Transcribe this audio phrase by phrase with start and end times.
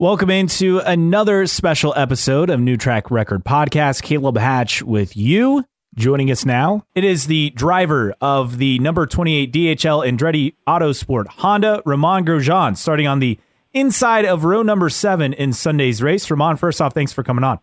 [0.00, 4.00] Welcome into another special episode of New Track Record Podcast.
[4.02, 5.66] Caleb Hatch with you.
[5.94, 11.82] Joining us now, it is the driver of the number 28 DHL Andretti Autosport Honda,
[11.84, 13.38] Romain Grosjean, starting on the
[13.74, 16.30] inside of row number seven in Sunday's race.
[16.30, 17.58] Romain, first off, thanks for coming on.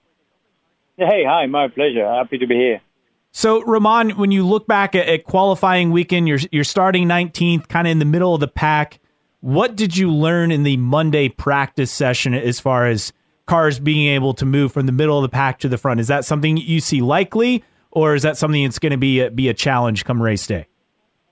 [0.95, 2.05] Hey, hi, my pleasure.
[2.05, 2.81] Happy to be here.
[3.31, 7.87] So, Romain, when you look back at, at qualifying weekend, you're you're starting 19th, kind
[7.87, 8.99] of in the middle of the pack.
[9.41, 13.13] What did you learn in the Monday practice session as far as
[13.45, 15.99] cars being able to move from the middle of the pack to the front?
[15.99, 19.29] Is that something you see likely, or is that something that's going to be a,
[19.29, 20.65] be a challenge come race day?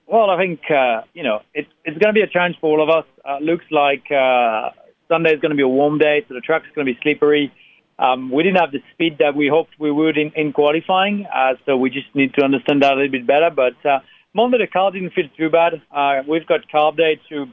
[0.06, 2.82] Well, I think uh, you know it, it's going to be a challenge for all
[2.82, 3.06] of us.
[3.24, 4.70] Uh, looks like uh,
[5.08, 7.52] Sunday is going to be a warm day, so the track's going to be slippery.
[7.98, 11.54] Um, we didn't have the speed that we hoped we would in, in qualifying, uh,
[11.64, 13.50] so we just need to understand that a little bit better.
[13.50, 13.98] But uh,
[14.32, 15.82] Monday the car didn't feel too bad.
[15.90, 17.46] Uh, we've got carb day to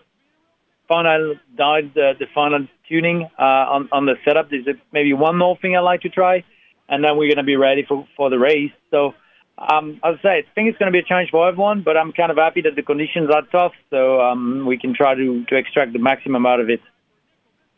[0.87, 4.49] final died the, the final tuning uh, on on the setup.
[4.49, 6.43] There's maybe one more thing I'd like to try,
[6.89, 8.71] and then we're going to be ready for for the race.
[8.91, 9.13] So.
[9.55, 11.95] Um, as I say, I think it's going to be a challenge for everyone, but
[11.95, 15.45] I'm kind of happy that the conditions are tough, so um, we can try to,
[15.45, 16.81] to extract the maximum out of it.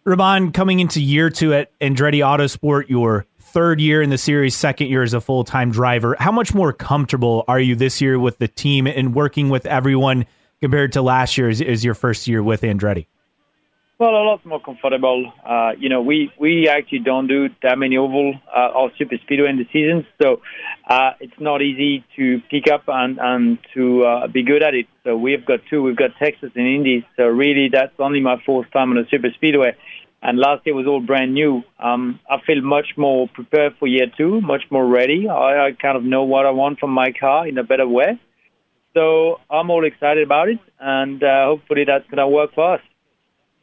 [0.05, 4.87] Romain, coming into year two at Andretti Autosport, your third year in the series, second
[4.87, 6.15] year as a full time driver.
[6.19, 10.25] How much more comfortable are you this year with the team and working with everyone
[10.65, 13.05] compared to last year as, as your first year with Andretti?
[13.99, 15.31] Well, a lot more comfortable.
[15.45, 19.49] Uh, you know, we, we actually don't do that many oval uh, or super speedway
[19.51, 20.41] in the season, so
[20.89, 24.87] uh, it's not easy to pick up and, and to uh, be good at it.
[25.03, 25.83] So we've got two.
[25.83, 27.07] We've got Texas and Indy.
[27.15, 29.77] So really, that's only my fourth time on a super speedway.
[30.23, 31.63] And last year was all brand new.
[31.79, 35.29] Um, I feel much more prepared for year two, much more ready.
[35.29, 38.19] I, I kind of know what I want from my car in a better way.
[38.95, 42.81] So I'm all excited about it, and uh, hopefully that's going to work for us.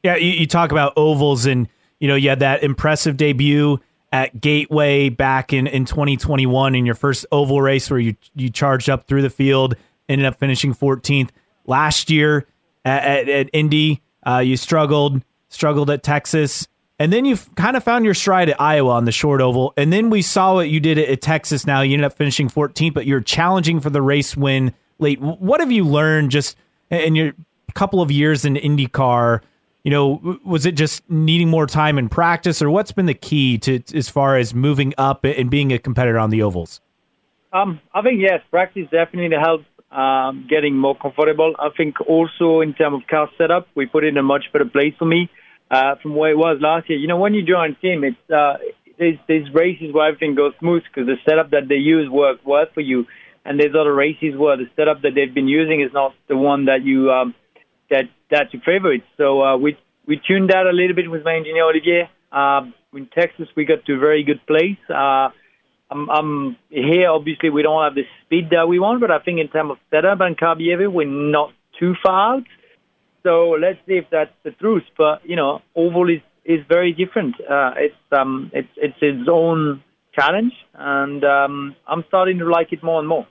[0.03, 1.69] Yeah, you, you, talk about ovals, and
[2.01, 3.81] you know you had that impressive debut
[4.13, 8.91] at Gateway back in, in 2021 in your first oval race where you you charged
[8.91, 9.75] up through the field,
[10.07, 11.31] ended up finishing 14th.
[11.65, 12.47] Last year
[12.85, 16.69] at, at, at Indy, uh, you struggled, struggled at Texas,
[16.99, 19.73] and then you kind of found your stride at Iowa on the short oval.
[19.79, 21.67] And then we saw what you did at, at Texas.
[21.67, 25.21] Now you ended up finishing 14th, but you're challenging for the race win late.
[25.21, 26.57] What have you learned just
[26.91, 27.33] in your
[27.75, 29.41] couple of years in IndyCar?
[29.85, 33.59] You know, was it just needing more time in practice, or what's been the key
[33.59, 36.81] to as far as moving up and being a competitor on the ovals?
[37.53, 41.55] Um, I think yes, practice definitely helps um, getting more comfortable.
[41.59, 44.65] I think also in terms of car setup, we put it in a much better
[44.65, 45.29] place for me
[45.71, 46.99] uh, from where it was last year.
[46.99, 48.59] You know, when you join a team, it's uh,
[48.99, 52.81] there's, races where everything goes smooth because the setup that they use works well for
[52.81, 53.07] you
[53.45, 56.67] and there's other races where the setup that they've been using is not the one
[56.67, 57.35] that you um,
[57.91, 59.03] that that's your favorite.
[59.17, 59.77] So uh, we
[60.07, 62.11] we tuned that a little bit with my engineer Olivier.
[62.31, 62.63] Uh,
[62.95, 64.79] in Texas, we got to a very good place.
[64.89, 65.29] Uh,
[65.91, 67.11] I'm, I'm here.
[67.11, 69.77] Obviously, we don't have the speed that we want, but I think in terms of
[69.91, 72.45] setup and car behavior, we're not too far out.
[73.23, 74.85] So let's see if that's the truth.
[74.97, 77.37] But you know, oval is is very different.
[77.41, 79.83] Uh, it's um, it's it's its own
[80.15, 83.27] challenge, and um, I'm starting to like it more and more.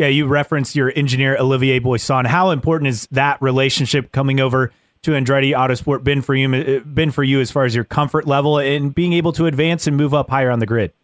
[0.00, 2.24] Yeah, you referenced your engineer Olivier Boisson.
[2.24, 4.72] How important is that relationship coming over
[5.02, 6.54] to Andretti Autosport been for you?
[6.54, 9.86] Uh, been for you as far as your comfort level and being able to advance
[9.86, 10.94] and move up higher on the grid?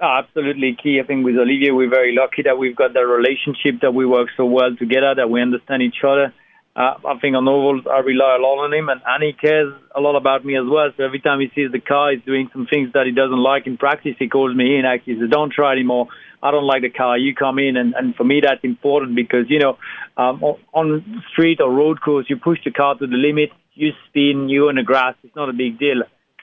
[0.00, 0.98] Oh, absolutely key.
[1.00, 4.30] I think with Olivier, we're very lucky that we've got that relationship that we work
[4.36, 6.34] so well together, that we understand each other.
[6.76, 9.72] Uh, I think on ovals, I rely a lot on him, and, and he cares
[9.94, 10.90] a lot about me as well.
[10.96, 13.68] So every time he sees the car, he's doing some things that he doesn't like
[13.68, 14.16] in practice.
[14.18, 14.84] He calls me in.
[14.84, 16.08] Actually, says, "Don't try anymore.
[16.42, 17.16] I don't like the car.
[17.16, 19.78] You come in." And, and for me, that's important because you know,
[20.16, 20.42] um,
[20.72, 23.50] on street or road course, you push the car to the limit.
[23.74, 24.48] You spin.
[24.48, 25.14] You on the grass.
[25.22, 26.02] It's not a big deal.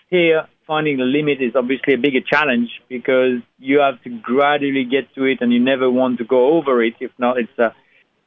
[0.09, 5.13] Here, finding the limit is obviously a bigger challenge because you have to gradually get
[5.15, 6.93] to it, and you never want to go over it.
[7.01, 7.75] If not, it's a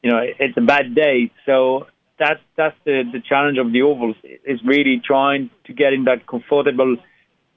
[0.03, 1.31] you know, it's a bad day.
[1.47, 1.87] So
[2.17, 6.25] that's that's the, the challenge of the ovals is really trying to get in that
[6.27, 6.97] comfortable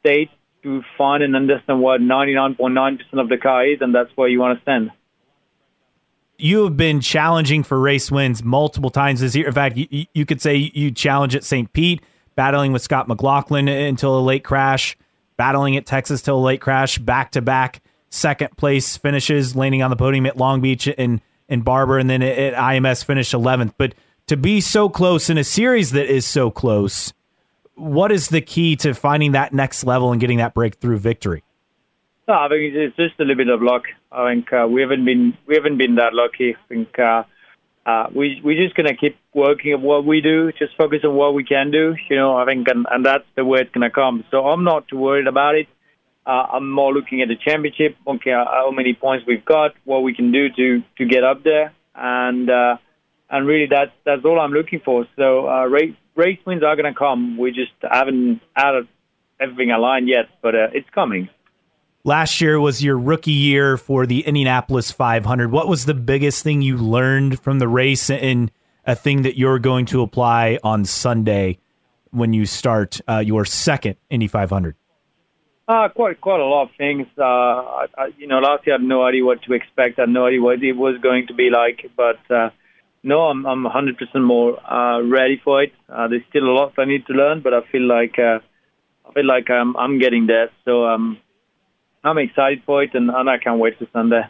[0.00, 0.30] state
[0.62, 4.58] to find and understand what 99.9% of the car is, and that's where you want
[4.58, 4.90] to stand.
[6.36, 9.46] You have been challenging for race wins multiple times this year.
[9.46, 11.72] In fact, you, you could say you challenge at St.
[11.72, 12.00] Pete,
[12.34, 14.96] battling with Scott McLaughlin until a late crash,
[15.36, 19.90] battling at Texas till a late crash, back to back second place finishes, landing on
[19.90, 23.74] the podium at Long Beach and, and Barber, and then at IMS finished 11th.
[23.76, 23.94] But
[24.28, 27.12] to be so close in a series that is so close,
[27.74, 31.42] what is the key to finding that next level and getting that breakthrough victory?
[32.28, 33.84] No, I think it's just a little bit of luck.
[34.12, 36.54] I think uh, we haven't been we haven't been that lucky.
[36.54, 37.22] I think uh,
[37.86, 41.32] uh, we we're just gonna keep working at what we do, just focus on what
[41.32, 41.94] we can do.
[42.10, 44.24] You know, I think, and, and that's the way it's gonna come.
[44.30, 45.68] So I'm not too worried about it.
[46.26, 47.96] Uh, I'm more looking at the championship.
[48.06, 51.72] Okay, how many points we've got, what we can do to to get up there,
[51.94, 52.76] and uh,
[53.30, 55.06] and really that's that's all I'm looking for.
[55.16, 57.38] So uh, race race wins are gonna come.
[57.38, 58.88] We just haven't added
[59.40, 61.28] everything aligned yet, but uh, it's coming.
[62.04, 65.50] Last year was your rookie year for the Indianapolis 500.
[65.50, 68.50] What was the biggest thing you learned from the race and
[68.86, 71.58] a thing that you're going to apply on Sunday
[72.10, 74.74] when you start uh, your second Indy 500?
[75.66, 77.06] Uh, quite quite a lot of things.
[77.18, 79.98] Uh, I, I, you know, last year I had no idea what to expect.
[79.98, 81.90] I had no idea what it was going to be like.
[81.94, 82.48] But uh,
[83.08, 85.72] no, I'm I'm 100% more uh, ready for it.
[85.88, 88.40] Uh, there's still a lot I need to learn, but I feel like uh,
[89.08, 90.50] I feel like I'm I'm getting there.
[90.66, 91.18] So um,
[92.04, 94.24] I'm excited for it, and, and I can't wait for Sunday.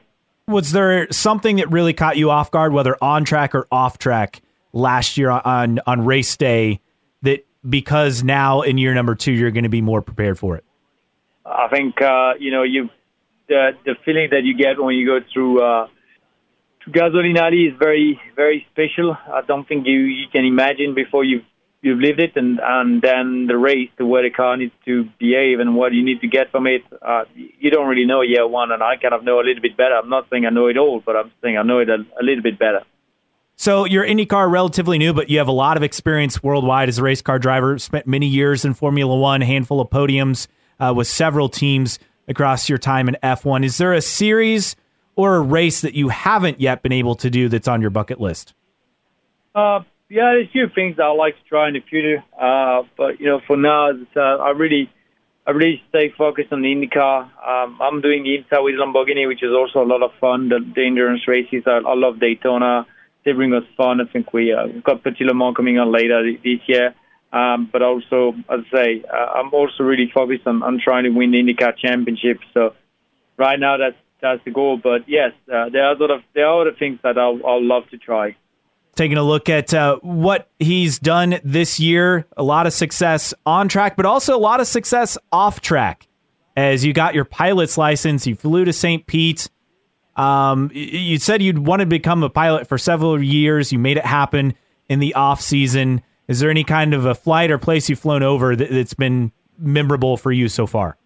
[0.47, 4.41] Was there something that really caught you off guard, whether on track or off track,
[4.73, 6.81] last year on on race day,
[7.23, 10.65] that because now in year number two you're going to be more prepared for it?
[11.45, 12.91] I think uh, you know you
[13.49, 15.63] the the feeling that you get when you go through
[16.87, 19.17] Alley is very very special.
[19.33, 21.45] I don't think you you can imagine before you've
[21.83, 25.61] you've lived it, and and then the race, the way the car needs to behave,
[25.61, 26.83] and what you need to get from it.
[27.03, 29.77] Uh, you don't really know year one, and I kind of know a little bit
[29.77, 29.95] better.
[29.95, 32.23] I'm not saying I know it all, but I'm saying I know it a, a
[32.23, 32.83] little bit better.
[33.57, 37.03] So your IndyCar relatively new, but you have a lot of experience worldwide as a
[37.03, 37.77] race car driver.
[37.79, 40.47] Spent many years in Formula One, handful of podiums
[40.79, 41.99] uh, with several teams
[42.29, 43.65] across your time in F1.
[43.65, 44.77] Is there a series
[45.19, 48.21] or a race that you haven't yet been able to do that's on your bucket
[48.21, 48.55] list?
[49.53, 52.23] Uh, yeah, there's a few things I would like to try in the future.
[52.41, 54.89] Uh, but you know, for now, uh, I really,
[55.45, 57.23] I really stay focused on the IndyCar.
[57.45, 60.51] Um, I'm doing the IMSA with Lamborghini, which is also a lot of fun.
[60.51, 62.87] The, the endurance races, I, I love Daytona.
[63.25, 64.01] They bring us fun.
[64.01, 66.95] I think we uh, we've got Petit Le Mans coming on later this year.
[67.33, 71.11] Um, but also, as I say, uh, I'm also really focused on, on trying to
[71.11, 72.39] win the IndyCar Championship.
[72.55, 72.75] So
[73.37, 74.81] right now, that's that's the goal.
[74.83, 77.89] But yes, uh, there are sort of there are other things that I'll, I'll love
[77.91, 78.37] to try
[78.99, 82.27] taking a look at uh, what he's done this year.
[82.37, 86.09] A lot of success on track, but also a lot of success off track.
[86.57, 89.07] As you got your pilot's license, you flew to St.
[89.07, 89.49] Pete.
[90.17, 93.73] Um, you said you'd wanted to become a pilot for several years.
[93.73, 94.55] You made it happen
[94.89, 96.03] in the off season.
[96.27, 100.17] Is there any kind of a flight or place you've flown over that's been memorable
[100.17, 100.99] for you so far?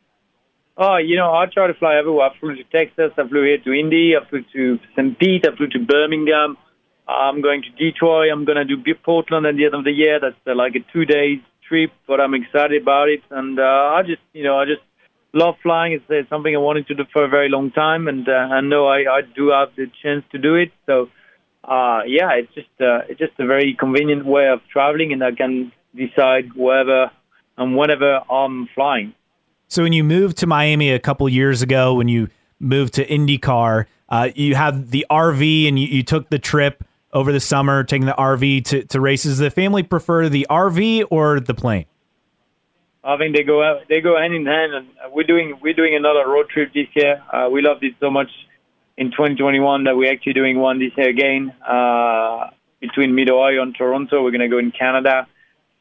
[0.76, 2.30] Oh, you know, I try to fly everywhere.
[2.30, 3.12] I flew to Texas.
[3.19, 4.14] I flew here to Indy.
[4.16, 5.19] I flew to St.
[5.19, 5.46] Pete.
[5.46, 6.56] I flew to Birmingham.
[7.06, 8.30] I'm going to Detroit.
[8.32, 10.19] I'm going to do Portland at the end of the year.
[10.19, 13.20] That's uh, like a two days trip, but I'm excited about it.
[13.30, 14.80] And uh, I just, you know, I just
[15.34, 15.92] love flying.
[15.92, 18.60] It's, it's something I wanted to do for a very long time, and uh, I
[18.60, 20.72] know I, I do have the chance to do it.
[20.86, 21.08] So,
[21.64, 25.32] uh, yeah, it's just uh, it's just a very convenient way of traveling, and I
[25.32, 27.10] can decide wherever
[27.58, 29.14] and whenever I'm flying.
[29.72, 32.28] So, when you moved to Miami a couple years ago, when you
[32.60, 36.84] moved to IndyCar, uh, you had the RV and you, you took the trip
[37.14, 39.38] over the summer, taking the RV to, to races.
[39.38, 41.86] the family prefer the RV or the plane?
[43.02, 46.28] I think they go they go hand in hand, and we're doing we're doing another
[46.28, 47.22] road trip this year.
[47.32, 48.28] Uh, we loved it so much
[48.98, 53.74] in 2021 that we're actually doing one this year again uh, between Mid Ohio and
[53.74, 54.22] Toronto.
[54.22, 55.26] We're going to go in Canada.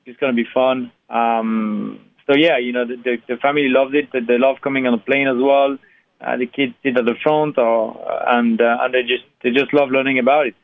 [0.06, 0.94] It's going to be fun.
[1.10, 4.12] Um, so yeah, you know the, the, the family loves it.
[4.12, 5.78] They love coming on the plane as well.
[6.20, 9.74] Uh, the kids sit at the front, or, and uh, and they just they just
[9.74, 10.56] love learning about it.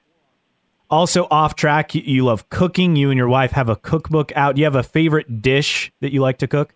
[0.90, 2.96] Also, off track, you love cooking.
[2.96, 4.58] You and your wife have a cookbook out.
[4.58, 6.74] You have a favorite dish that you like to cook?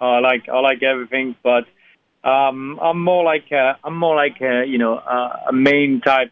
[0.00, 1.64] Oh, I like I like everything, but
[2.24, 6.30] um, I'm more like a, I'm more like a, you know a, a main type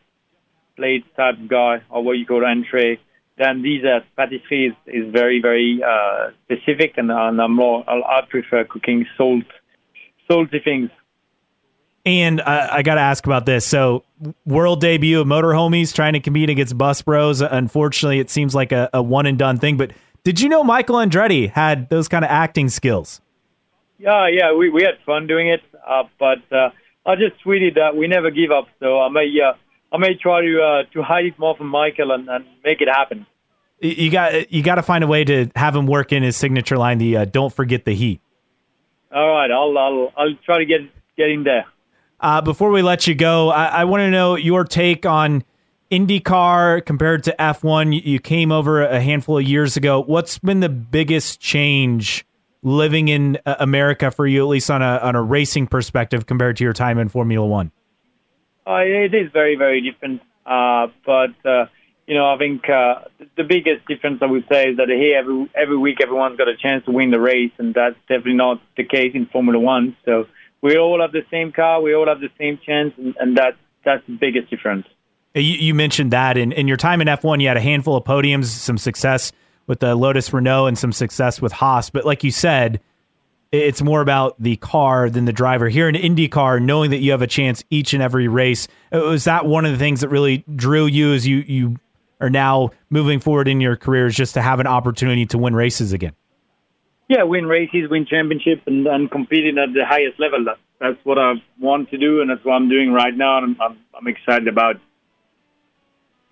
[0.77, 3.01] plate type guy, or what you call entree.
[3.41, 8.21] Then these are patisserie is, very very uh, specific, and, and I'm more I, I
[8.29, 9.45] prefer cooking salt
[10.31, 10.91] salty things.
[12.05, 13.67] And uh, I got to ask about this.
[13.67, 14.05] So,
[14.45, 17.41] world debut of Motorhomies trying to compete against Bus Bros.
[17.41, 19.79] Unfortunately, it seems like a, a one and done thing.
[19.79, 19.93] But
[20.23, 23.23] did you know Michael Andretti had those kind of acting skills?
[23.99, 25.63] Yeah, yeah, we, we had fun doing it.
[25.87, 26.71] Uh, but uh,
[27.07, 28.67] I just tweeted that we never give up.
[28.81, 29.55] So I may uh,
[29.93, 32.89] I may try to uh, to hide it more from Michael and, and make it
[32.89, 33.27] happen.
[33.81, 36.77] You got you got to find a way to have him work in his signature
[36.77, 36.99] line.
[36.99, 38.21] The uh, "Don't forget the heat."
[39.15, 40.81] All right, I'll I'll I'll try to get
[41.17, 41.65] get in there.
[42.21, 45.43] Uh, before we let you go, I, I want to know your take on
[45.91, 47.95] IndyCar compared to F1.
[47.95, 50.03] You, you came over a handful of years ago.
[50.03, 52.27] What's been the biggest change
[52.63, 56.59] living in uh, America for you, at least on a on a racing perspective, compared
[56.59, 57.73] to your time in Formula One?
[58.67, 60.21] Uh, it is very very different.
[60.45, 61.67] Uh, but uh,
[62.11, 63.03] you know, I think uh,
[63.37, 66.57] the biggest difference I would say is that here every every week everyone's got a
[66.57, 69.97] chance to win the race, and that's definitely not the case in Formula One.
[70.05, 70.27] So
[70.61, 73.55] we all have the same car, we all have the same chance, and, and that
[73.85, 74.87] that's the biggest difference.
[75.37, 77.95] Uh, you, you mentioned that in, in your time in F1, you had a handful
[77.95, 79.31] of podiums, some success
[79.69, 81.91] with the Lotus Renault, and some success with Haas.
[81.91, 82.81] But like you said,
[83.53, 85.69] it's more about the car than the driver.
[85.69, 89.23] Here in IndyCar, knowing that you have a chance each and every race, uh, was
[89.25, 91.77] that one of the things that really drew you as you you
[92.21, 95.55] are now moving forward in your career is just to have an opportunity to win
[95.55, 96.13] races again?
[97.09, 100.45] Yeah, win races, win championships, and, and competing at the highest level.
[100.45, 103.57] That, that's what I want to do, and that's what I'm doing right now, and
[103.61, 104.77] I'm, I'm excited about.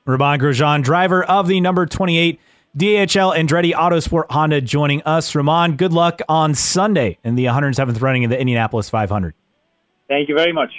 [0.06, 2.40] Romain Grosjean, driver of the number 28
[2.76, 5.34] DHL Andretti Autosport Honda, joining us.
[5.34, 9.34] Romain, good luck on Sunday in the 107th running of the Indianapolis 500.
[10.08, 10.70] Thank you very much.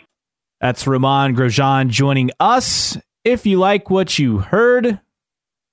[0.62, 2.98] That's Romain Grosjean joining us.
[3.24, 5.00] If you like what you heard,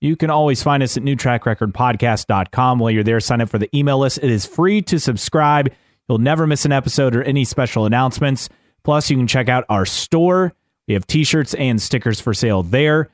[0.00, 2.78] you can always find us at newtrackrecordpodcast.com.
[2.78, 4.18] While you're there, sign up for the email list.
[4.18, 5.72] It is free to subscribe.
[6.08, 8.48] You'll never miss an episode or any special announcements.
[8.82, 10.54] Plus, you can check out our store.
[10.86, 13.10] We have t shirts and stickers for sale there.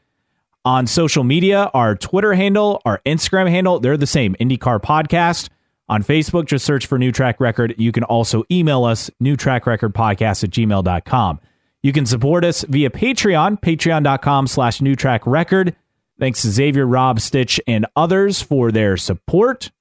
[0.64, 5.48] On social media, our Twitter handle, our Instagram handle, they're the same IndyCar Podcast.
[5.88, 7.74] On Facebook, just search for New Track Record.
[7.78, 11.40] You can also email us, newtrackrecordpodcast at gmail.com.
[11.82, 15.74] You can support us via Patreon, patreon.com slash new track record.
[16.20, 19.72] Thanks to Xavier, Rob, Stitch, and others for their support.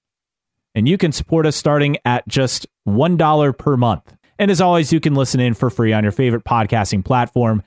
[0.73, 4.15] And you can support us starting at just $1 per month.
[4.39, 7.63] And as always, you can listen in for free on your favorite podcasting platform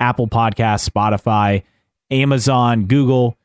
[0.00, 1.62] Apple Podcasts, Spotify,
[2.10, 3.38] Amazon, Google,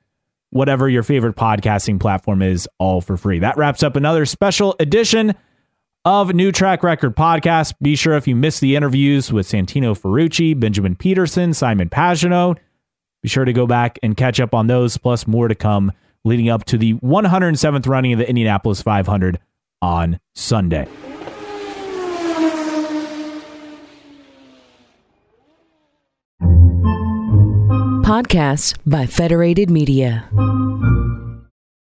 [0.49, 3.39] whatever your favorite podcasting platform is, all for free.
[3.39, 5.35] That wraps up another special edition
[6.03, 7.73] of New Track Record Podcast.
[7.81, 12.57] Be sure if you missed the interviews with Santino Ferrucci, Benjamin Pedersen, Simon Pagenaud,
[13.21, 15.91] be sure to go back and catch up on those, plus more to come
[16.23, 19.39] leading up to the 107th running of the Indianapolis 500
[19.81, 20.87] on Sunday.
[28.03, 30.27] Podcasts by Federated Media.